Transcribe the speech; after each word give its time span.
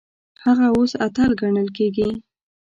هغه 0.43 0.65
اوس 0.75 0.91
اتل 1.05 1.31
ګڼل 1.41 1.67
کیږي. 1.77 2.09